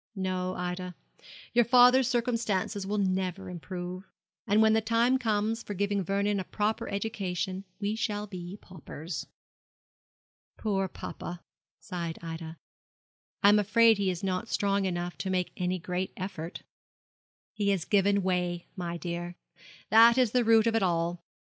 No, 0.15 0.55
Ida, 0.55 0.95
your 1.53 1.63
father's 1.63 2.07
circumstances 2.07 2.87
will 2.87 2.97
never 2.97 3.51
improve; 3.51 4.09
and 4.47 4.59
when 4.59 4.73
the 4.73 4.81
time 4.81 5.19
comes 5.19 5.61
for 5.61 5.75
giving 5.75 6.01
Vernon 6.03 6.39
a 6.39 6.43
proper 6.43 6.89
education 6.89 7.65
we 7.79 7.95
shall 7.95 8.25
be 8.25 8.57
paupers.' 8.63 9.27
'Poor 10.57 10.87
papa!' 10.87 11.43
sighed 11.79 12.17
Ida; 12.23 12.57
'I 13.43 13.49
am 13.49 13.59
afraid 13.59 13.99
he 13.99 14.09
is 14.09 14.23
not 14.23 14.47
strong 14.49 14.85
enough 14.85 15.19
to 15.19 15.29
make 15.29 15.51
any 15.55 15.77
great 15.77 16.11
effort.' 16.17 16.63
'He 17.53 17.69
has 17.69 17.85
given 17.85 18.23
way, 18.23 18.69
my 18.75 18.97
dear; 18.97 19.35
that 19.91 20.17
is 20.17 20.31
the 20.31 20.43
root 20.43 20.65
of 20.65 20.73
it 20.73 20.81
all. 20.81 21.23